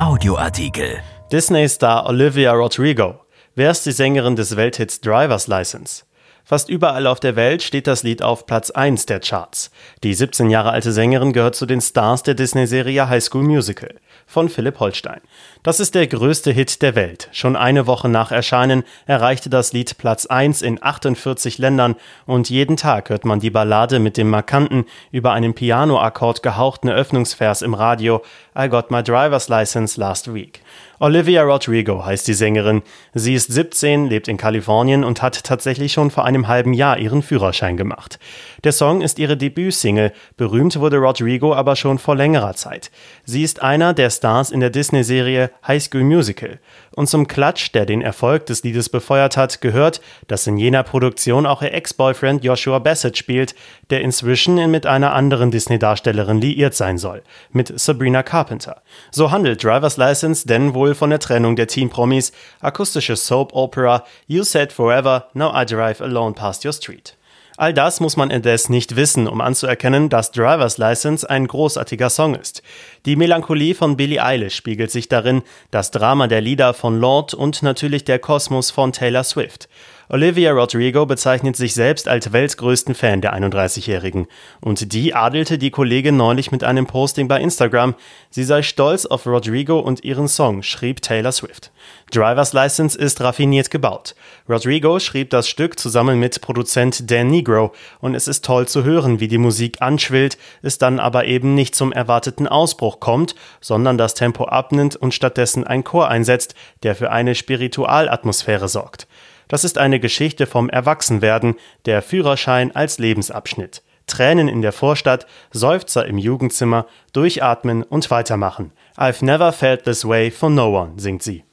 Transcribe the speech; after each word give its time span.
Audioartikel. 0.00 0.98
Disney-Star 1.30 2.06
Olivia 2.08 2.52
Rodrigo. 2.52 3.20
Wer 3.54 3.70
ist 3.70 3.86
die 3.86 3.92
Sängerin 3.92 4.34
des 4.34 4.56
Welthits 4.56 5.00
Driver's 5.00 5.46
License? 5.46 6.02
Fast 6.46 6.68
überall 6.68 7.06
auf 7.06 7.20
der 7.20 7.36
Welt 7.36 7.62
steht 7.62 7.86
das 7.86 8.02
Lied 8.02 8.22
auf 8.22 8.44
Platz 8.44 8.70
1 8.70 9.06
der 9.06 9.20
Charts. 9.20 9.70
Die 10.02 10.12
17 10.12 10.50
Jahre 10.50 10.72
alte 10.72 10.92
Sängerin 10.92 11.32
gehört 11.32 11.54
zu 11.54 11.64
den 11.64 11.80
Stars 11.80 12.22
der 12.22 12.34
Disney-Serie 12.34 13.08
High 13.08 13.24
School 13.24 13.44
Musical 13.44 13.94
von 14.26 14.50
Philipp 14.50 14.78
Holstein. 14.78 15.20
Das 15.62 15.80
ist 15.80 15.94
der 15.94 16.06
größte 16.06 16.50
Hit 16.50 16.82
der 16.82 16.94
Welt. 16.96 17.30
Schon 17.32 17.56
eine 17.56 17.86
Woche 17.86 18.10
nach 18.10 18.30
Erscheinen 18.30 18.84
erreichte 19.06 19.48
das 19.48 19.72
Lied 19.72 19.96
Platz 19.96 20.26
1 20.26 20.60
in 20.60 20.82
48 20.82 21.56
Ländern 21.56 21.94
und 22.26 22.50
jeden 22.50 22.76
Tag 22.76 23.08
hört 23.08 23.24
man 23.24 23.40
die 23.40 23.50
Ballade 23.50 23.98
mit 23.98 24.18
dem 24.18 24.28
markanten, 24.28 24.84
über 25.12 25.32
einen 25.32 25.54
Pianoakkord 25.54 26.42
gehauchten 26.42 26.88
Eröffnungsvers 26.88 27.62
im 27.62 27.72
Radio 27.72 28.22
I 28.56 28.68
got 28.68 28.90
my 28.90 29.02
driver's 29.02 29.48
license 29.48 29.98
last 29.98 30.32
week. 30.32 30.60
Olivia 31.00 31.42
Rodrigo 31.42 32.04
heißt 32.04 32.26
die 32.28 32.34
Sängerin. 32.34 32.82
Sie 33.12 33.34
ist 33.34 33.52
17, 33.52 34.06
lebt 34.06 34.28
in 34.28 34.36
Kalifornien 34.36 35.04
und 35.04 35.22
hat 35.22 35.44
tatsächlich 35.44 35.92
schon 35.92 36.10
vor 36.10 36.24
einem 36.24 36.33
halben 36.48 36.74
Jahr 36.74 36.98
ihren 36.98 37.22
Führerschein 37.22 37.76
gemacht. 37.76 38.18
Der 38.64 38.72
Song 38.72 39.00
ist 39.00 39.18
ihre 39.18 39.36
Debütsingle. 39.36 40.12
Berühmt 40.36 40.78
wurde 40.78 40.98
Rodrigo 40.98 41.54
aber 41.54 41.76
schon 41.76 41.98
vor 41.98 42.16
längerer 42.16 42.54
Zeit. 42.54 42.90
Sie 43.24 43.42
ist 43.42 43.62
einer 43.62 43.94
der 43.94 44.10
Stars 44.10 44.50
in 44.50 44.60
der 44.60 44.70
Disney-Serie 44.70 45.50
High 45.66 45.82
School 45.82 46.04
Musical. 46.04 46.58
Und 46.94 47.08
zum 47.08 47.26
Klatsch, 47.26 47.72
der 47.72 47.86
den 47.86 48.02
Erfolg 48.02 48.46
des 48.46 48.62
Liedes 48.62 48.88
befeuert 48.88 49.36
hat, 49.36 49.60
gehört, 49.60 50.00
dass 50.28 50.46
in 50.46 50.56
jener 50.56 50.84
Produktion 50.84 51.44
auch 51.44 51.62
ihr 51.62 51.74
Ex-Boyfriend 51.74 52.44
Joshua 52.44 52.78
Bassett 52.78 53.18
spielt, 53.18 53.54
der 53.90 54.00
inzwischen 54.00 54.70
mit 54.70 54.86
einer 54.86 55.12
anderen 55.12 55.50
Disney-Darstellerin 55.50 56.40
liiert 56.40 56.74
sein 56.74 56.98
soll, 56.98 57.22
mit 57.50 57.78
Sabrina 57.78 58.22
Carpenter. 58.22 58.82
So 59.10 59.30
handelt 59.30 59.62
Driver's 59.64 59.96
License 59.96 60.46
denn 60.46 60.74
wohl 60.74 60.94
von 60.94 61.10
der 61.10 61.18
Trennung 61.18 61.56
der 61.56 61.66
Teen-Promis, 61.66 62.32
akustische 62.60 63.16
Soap-Opera 63.16 64.04
You 64.26 64.44
Said 64.44 64.72
Forever, 64.72 65.28
Now 65.34 65.52
I 65.54 65.66
Drive 65.66 66.00
Alone 66.00 66.34
Past 66.34 66.64
Your 66.64 66.72
Street. 66.72 67.16
All 67.56 67.72
das 67.72 68.00
muss 68.00 68.16
man 68.16 68.30
indes 68.30 68.68
nicht 68.68 68.96
wissen, 68.96 69.28
um 69.28 69.40
anzuerkennen, 69.40 70.08
dass 70.08 70.32
Driver's 70.32 70.76
License 70.76 71.28
ein 71.28 71.46
großartiger 71.46 72.10
Song 72.10 72.34
ist. 72.34 72.62
Die 73.06 73.14
Melancholie 73.14 73.76
von 73.76 73.96
Billie 73.96 74.20
Eilish 74.24 74.56
spiegelt 74.56 74.90
sich 74.90 75.08
darin, 75.08 75.42
das 75.70 75.92
Drama 75.92 76.26
der 76.26 76.40
Lieder 76.40 76.74
von 76.74 76.98
Lord 76.98 77.32
und 77.32 77.62
natürlich 77.62 78.04
der 78.04 78.18
Kosmos 78.18 78.72
von 78.72 78.92
Taylor 78.92 79.22
Swift. 79.22 79.68
Olivia 80.10 80.52
Rodrigo 80.52 81.06
bezeichnet 81.06 81.56
sich 81.56 81.72
selbst 81.72 82.08
als 82.08 82.32
weltgrößten 82.32 82.94
Fan 82.94 83.22
der 83.22 83.34
31-Jährigen. 83.34 84.26
Und 84.60 84.92
die 84.92 85.14
adelte 85.14 85.56
die 85.56 85.70
Kollegin 85.70 86.18
neulich 86.18 86.52
mit 86.52 86.62
einem 86.62 86.86
Posting 86.86 87.26
bei 87.26 87.40
Instagram. 87.40 87.94
Sie 88.28 88.44
sei 88.44 88.62
stolz 88.62 89.06
auf 89.06 89.26
Rodrigo 89.26 89.78
und 89.78 90.04
ihren 90.04 90.28
Song, 90.28 90.62
schrieb 90.62 91.00
Taylor 91.00 91.32
Swift. 91.32 91.72
Driver's 92.12 92.52
License 92.52 92.98
ist 92.98 93.22
raffiniert 93.22 93.70
gebaut. 93.70 94.14
Rodrigo 94.46 95.00
schrieb 95.00 95.30
das 95.30 95.48
Stück 95.48 95.78
zusammen 95.78 96.20
mit 96.20 96.40
Produzent 96.42 97.10
Dan 97.10 97.28
Negro 97.28 97.72
und 98.00 98.14
es 98.14 98.28
ist 98.28 98.44
toll 98.44 98.68
zu 98.68 98.84
hören, 98.84 99.20
wie 99.20 99.28
die 99.28 99.38
Musik 99.38 99.80
anschwillt, 99.80 100.36
es 100.60 100.76
dann 100.76 101.00
aber 101.00 101.24
eben 101.24 101.54
nicht 101.54 101.74
zum 101.74 101.92
erwarteten 101.92 102.46
Ausbruch 102.46 103.00
kommt, 103.00 103.34
sondern 103.62 103.96
das 103.96 104.12
Tempo 104.12 104.44
abnimmt 104.44 104.96
und 104.96 105.14
stattdessen 105.14 105.64
ein 105.64 105.82
Chor 105.82 106.08
einsetzt, 106.08 106.54
der 106.82 106.94
für 106.94 107.10
eine 107.10 107.34
Spiritualatmosphäre 107.34 108.68
sorgt. 108.68 109.08
Das 109.48 109.64
ist 109.64 109.78
eine 109.78 110.00
Geschichte 110.00 110.46
vom 110.46 110.68
Erwachsenwerden, 110.68 111.54
der 111.86 112.02
Führerschein 112.02 112.74
als 112.74 112.98
Lebensabschnitt. 112.98 113.82
Tränen 114.06 114.48
in 114.48 114.62
der 114.62 114.72
Vorstadt, 114.72 115.26
Seufzer 115.50 116.06
im 116.06 116.18
Jugendzimmer, 116.18 116.86
durchatmen 117.12 117.82
und 117.82 118.10
weitermachen. 118.10 118.72
I've 118.96 119.24
never 119.24 119.52
felt 119.52 119.84
this 119.84 120.06
way 120.06 120.30
for 120.30 120.50
no 120.50 120.78
one, 120.78 120.92
singt 120.96 121.22
sie. 121.22 121.44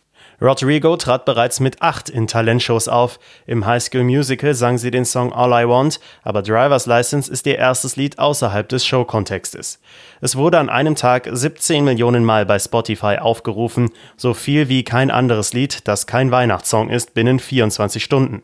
Rodrigo 0.42 0.98
trat 0.98 1.26
bereits 1.26 1.60
mit 1.60 1.84
acht 1.84 2.10
in 2.10 2.26
Talentshows 2.26 2.88
auf. 2.88 3.20
Im 3.46 3.68
High 3.68 3.84
School 3.84 4.04
Musical 4.04 4.56
sang 4.56 4.80
sie 4.80 4.90
den 4.90 5.06
Song 5.06 5.32
All 5.32 5.52
I 5.52 5.68
Want, 5.68 6.00
aber 6.24 6.42
Driver's 6.42 6.88
License 6.88 7.32
ist 7.32 7.46
ihr 7.46 7.60
erstes 7.60 7.96
Lied 7.96 8.18
außerhalb 8.18 8.68
des 8.68 8.84
Showkontextes. 8.84 9.80
Es 10.20 10.36
wurde 10.36 10.58
an 10.58 10.70
einem 10.70 10.96
Tag 10.96 11.30
17 11.32 11.86
Millionen 11.86 12.26
Mal 12.26 12.48
bei 12.48 12.58
Spotify 12.58 13.18
aufgerufen, 13.20 13.92
so 14.18 14.34
viel 14.34 14.68
wie 14.68 14.84
kein 14.84 15.12
anderes 15.12 15.54
Lied, 15.54 15.88
das 15.88 16.08
kein 16.08 16.32
Weihnachtssong 16.32 16.90
ist, 16.90 17.14
binnen 17.14 17.38
24 17.38 18.04
Stunden. 18.04 18.42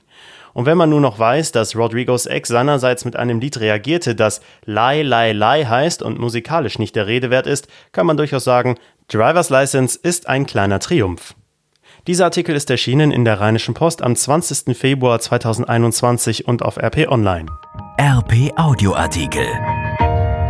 Und 0.53 0.67
wenn 0.67 0.77
man 0.77 0.91
nun 0.91 1.01
noch 1.01 1.17
weiß, 1.17 1.51
dass 1.51 1.75
Rodrigos 1.75 2.27
Ex 2.27 2.49
seinerseits 2.49 3.05
mit 3.05 3.15
einem 3.15 3.39
Lied 3.39 3.59
reagierte, 3.59 4.13
das 4.13 4.41
Lie, 4.65 5.01
Lie, 5.01 5.33
Lie 5.33 5.67
heißt 5.67 6.03
und 6.03 6.19
musikalisch 6.19 6.77
nicht 6.77 6.95
der 6.95 7.07
Rede 7.07 7.31
wert 7.31 7.47
ist, 7.47 7.67
kann 7.91 8.05
man 8.05 8.17
durchaus 8.17 8.43
sagen, 8.43 8.77
Driver's 9.07 9.49
License 9.49 9.97
ist 9.99 10.29
ein 10.29 10.45
kleiner 10.45 10.79
Triumph. 10.79 11.33
Dieser 12.07 12.23
Artikel 12.23 12.55
ist 12.55 12.69
erschienen 12.69 13.11
in 13.11 13.25
der 13.25 13.41
Rheinischen 13.41 13.73
Post 13.73 14.01
am 14.01 14.15
20. 14.15 14.77
Februar 14.77 15.19
2021 15.19 16.47
und 16.47 16.63
auf 16.63 16.77
RP 16.77 17.09
Online. 17.09 17.47
RP 17.99 18.53
Audioartikel. 18.55 19.45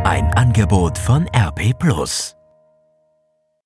Ein 0.04 0.32
Angebot 0.36 1.00
von 1.00 1.28
RP 1.36 1.74
Plus. 1.80 2.37